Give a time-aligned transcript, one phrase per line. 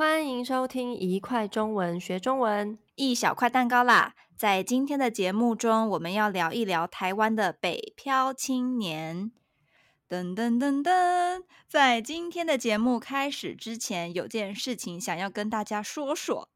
[0.00, 4.14] 欢迎收听一块中文学中文，一小块蛋糕啦！
[4.34, 9.30] 在今天的节目中，我们要聊一聊台湾的北漂青年。
[10.08, 16.48] 噔噔噔噔，在今天的节目开始之前，有件事情想要跟大家说说。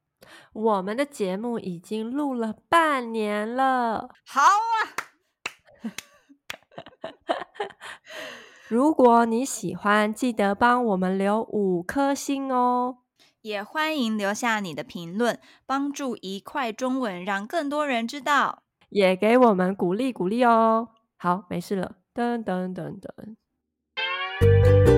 [0.55, 4.73] 我们的节目已经录了半年了，好啊！
[8.69, 13.01] 如果你喜欢，记得帮我们留五颗星哦。
[13.45, 20.89] 也欢迎留下你的评论，帮助一块中文让更多人知道，也给我们鼓励鼓励哦。
[21.19, 24.94] 好，没事了，噔噔噔噔。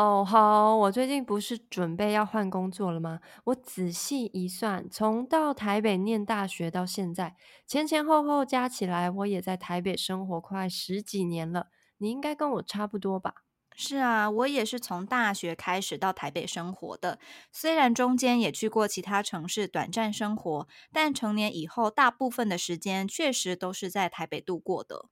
[0.00, 3.20] 哦好，我最近不是准备要换工作了吗？
[3.44, 11.66] 我仔细一算，从到台北念大学到现在，前前后后加起来，我也在台北生活快十几年了。
[11.98, 13.34] 你应该跟我差不多吧？
[13.76, 17.18] 是啊，我也是从大学开始到台北生活的。
[17.52, 25.10] 虽然中间也去过其他城市短暂生活，但成年以后，大部分的时间确实都是在台北度过的。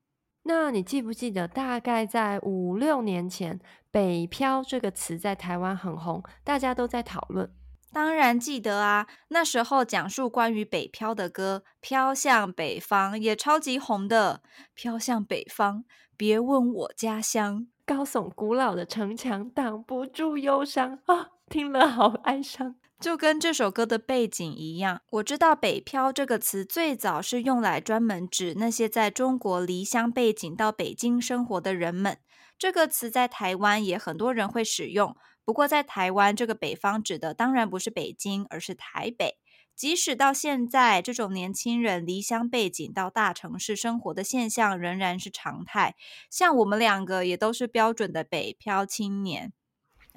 [0.50, 3.60] 那你记不记得，大概在五六年前
[3.92, 7.52] ，“北漂”这个词在台湾很红，大家都在讨论。
[7.92, 14.40] 当然记得啊，那时候讲述关于北漂的歌《飘向北方》也超级红的。
[14.74, 15.84] 飘向北方，
[16.16, 22.76] 别问我家乡，高耸古老的城墙挡不住忧伤啊，听了好哀伤。
[23.00, 32.18] 就跟这首歌的背景一样，我知道“北漂”这个词最早是用来专门指那些在中国离乡背井到北京生活的人们。
[32.58, 39.38] 这个词在台湾也很多人会使用，不过在台湾，这个北方指的当然不是北京，而是台北。
[39.76, 45.94] 即使到现在，这种年轻人离乡背井到大城市生活的现象仍然是常态。
[46.28, 49.52] 像我们两个也都是标准的北漂青年。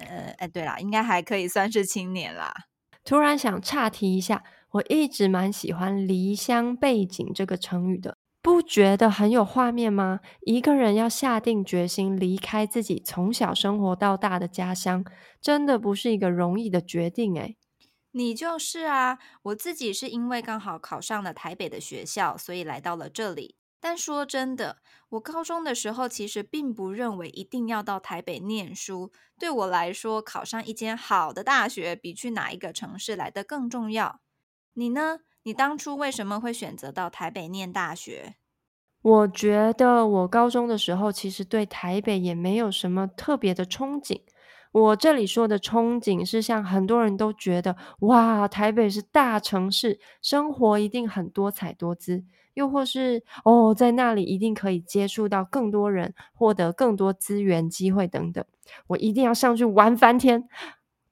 [0.02, 2.52] 呃，哎，对啦，应该还可以算是青年啦。
[3.04, 10.20] 突然想岔题一下，我一直蛮喜欢“离乡背景”这个成语的，不觉得很有画面吗？
[10.42, 15.04] 一个人要下定决心离开自己从小生活到大的家乡，
[15.40, 17.56] 真的不是一个容易的决定诶。
[18.12, 23.56] 你就是啊，我自己是因为刚好考上了台北的学校，所以来到了这里。
[23.82, 24.76] 但说真的，
[25.08, 29.10] 我高中的时候其实并不认为一定要到台北念书。
[29.36, 34.20] 对我来说，考上一间好的大学比去哪一个城市来得更重要。
[34.74, 35.18] 你呢？
[35.42, 38.36] 你当初为什么会选择到台北念大学？
[39.02, 44.20] 我觉得我高中的时候其实对台北也没有什么特别的憧憬。
[44.70, 52.24] 我这里说的憧憬是像很多人都觉得，哇，台北是大城市，生活一定很多彩多姿。
[52.54, 58.44] 又或是哦，在那里一定可以接触到更多人，获得更多资源、机会等等。
[58.88, 60.48] 我一定要上去玩翻天。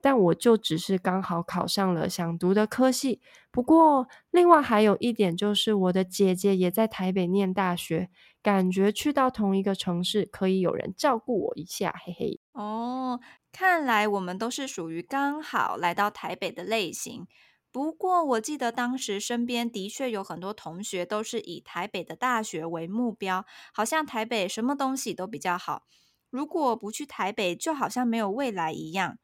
[0.02, 3.20] 但我就只是刚好考上了想读的科系。
[3.50, 8.08] 不过，另外还有一点就是，我的姐姐也在台北念大学，
[8.42, 12.40] 感觉去到同一个城市，可以有人照顾我一下，嘿嘿。
[12.52, 13.20] 哦，
[13.52, 17.26] 看来我们都是属于刚好来到台北的类型。
[17.72, 25.84] 不过，我记得当时身边的确有很多同学都是以台北的大学为目标，好像台北什么东西都比较好。
[26.30, 29.18] 如果不去台北，就好像没有未来一样。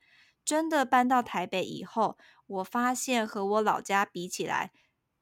[0.45, 4.71] 真的搬到台北以后，我发现和我老家比起来，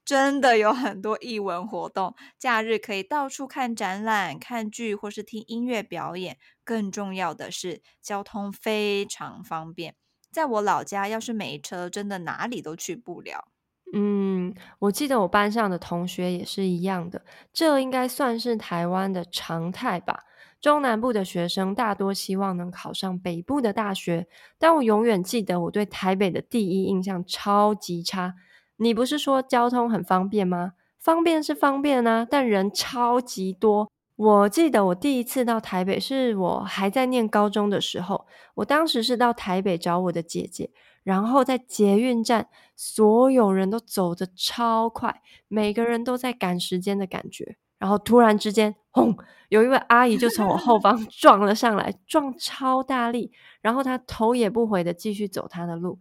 [0.04, 6.38] 真的有很多艺文活动，假日可以到处看展览、看剧或是听音乐表演。
[6.62, 9.94] 更重要的是，交通非常方便。
[10.34, 13.46] 在我老家，要是没车，真的哪里都去不了。
[13.92, 17.22] 嗯，我记得我班上的同学也是一样的，
[17.52, 20.24] 这应该算是台湾的常态吧。
[20.60, 24.26] 中南部的学生大多希望能考上北部的大学，
[24.58, 28.34] 但我永远记得我对台北的第一印象超级差。
[28.78, 30.72] 你不是说交通很方便吗？
[30.98, 33.88] 方便是方便啊，但人超级多。
[34.16, 40.70] 我记得我第一次到台北是我还在念高中的时候，我当时是到台北找我的姐姐，
[41.02, 49.16] 然后在捷运站，所有人都走得超快，每个人都在赶时间的感觉，然后突然之间，轰，
[49.49, 55.99] 有一位阿姨就从我后方 撞了上来，撞超大力，然后她头也不回的继续走她的路。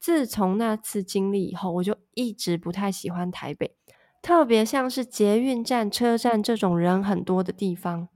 [0.00, 3.76] 自从那次经历以后，我就一直不太喜欢台北。
[4.24, 8.08] 特别像是捷运站、车站这种人很多的地方。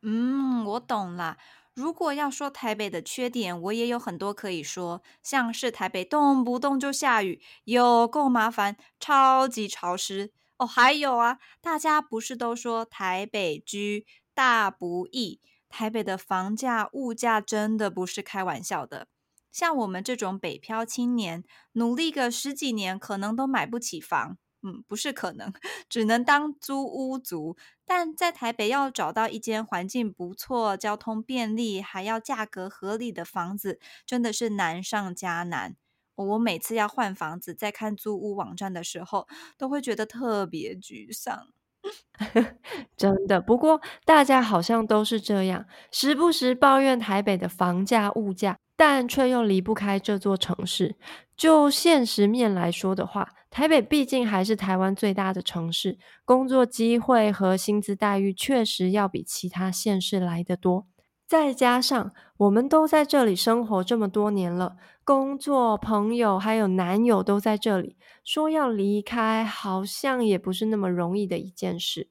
[0.00, 1.36] 嗯，我懂啦。
[1.74, 10.64] 如果要说台北的缺点，我也有很多可以说，像是台北动不动就下雨，有够麻烦，超级潮湿哦。
[10.64, 15.40] 还有啊，大家不是都说台北居大不易？
[15.68, 19.08] 台北的房价、物价真的不是开玩笑的。
[19.50, 21.42] 像我们这种北漂青年，
[21.72, 24.38] 努力个十几年，可能都买不起房。
[24.62, 25.52] 嗯，不是可能，
[25.88, 27.56] 只能当租屋族。
[27.84, 35.76] 但在台北要找到一间环境不错、交通便利，还要价格合理的房子，真的是难上加难。
[36.16, 41.48] 我每次要换房子，在看租屋网站的时候，都会觉得特别沮丧。
[42.96, 48.58] 真的，不过大家好像都是这样，时不时抱怨台北的房价、物价。
[48.76, 50.96] 但却又离不开这座城市。
[51.36, 60.86] 就现实面来说的话，台北毕竟还是台湾最大的城市，工作机会和薪资待遇确实要比其他县市来得多。
[61.26, 72.08] 再加上我们都在这里生活这么多年了，工作、朋友还有男友都在这里，说要离开，好像也不是那么容易的一件事。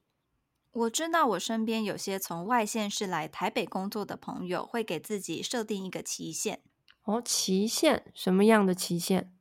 [0.76, 6.60] 我知道我身边有些从外县市来台北工作的朋友，会给自己设定一个期限。
[7.06, 8.04] 哦，期限？
[8.14, 9.32] 什么样的期限？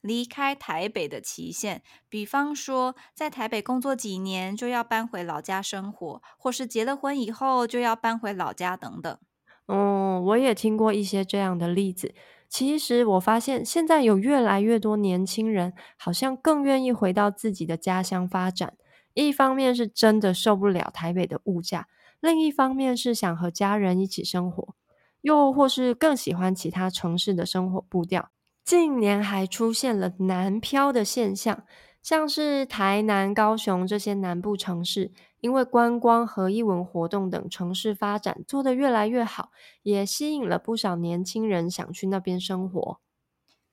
[0.00, 1.82] 离开台北的期限。
[2.08, 9.18] 比方说，在台北工作几年就要搬回老家生活，或是结了婚以后就要搬回老家等等。
[9.66, 12.14] 哦，我也听过一些这样的例子。
[12.48, 18.78] 其实我发现，现在有越来越多年轻人，好像更愿意回到自己的家乡发展。
[19.26, 21.88] 一方面是真的受不了台北的物价，
[22.20, 24.74] 另一方面是想和家人一起生活，
[25.20, 28.30] 又或是更喜欢其他城市的生活步调。
[28.64, 31.64] 近年还出现了南漂的现象，
[32.02, 39.50] 像是台南、高雄这些南部城市，因为观光和艺文活动等城市发展做得越来越好，
[39.82, 43.00] 也吸引了不少年轻人想去那边生活。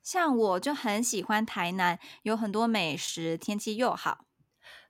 [0.01, 4.26] 像我就很喜欢台南，有很多美食，天气又好。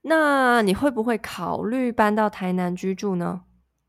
[0.09, 3.41] 那你会不会考虑搬到台南居住呢？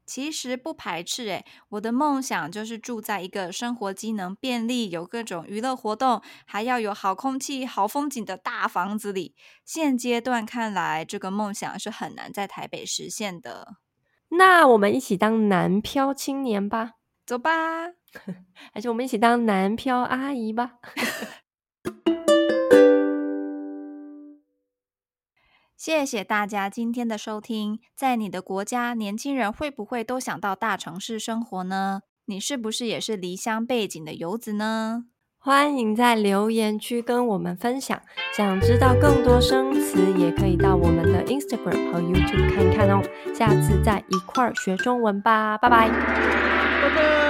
[0.05, 9.35] 其实不排斥诶，我的梦想就是住在一个生活机能便利、有各种娱乐活动，还要有好空气、好风景的大房子里。
[9.67, 13.77] 现阶段看来，这个梦想是很难在台北实现的。
[14.31, 16.95] 那我们一起当南漂青年吧，
[17.27, 17.89] 走吧，
[18.73, 20.79] 还是我们一起当南漂阿姨吧。
[25.89, 27.79] 谢谢大家今天的收听。
[27.97, 32.03] 在你的国家，年轻人会不会都想到大城市生活呢？
[32.27, 35.05] 你是不是也是离乡背景的游子呢？
[35.39, 37.99] 欢迎在留言区跟我们分享。
[38.37, 43.03] 想知道更多生词，也可以到我们的 Instagram 和 YouTube 看看哦。
[43.35, 45.89] 下次再一块儿学中文吧，拜拜。
[45.89, 47.28] 拜拜。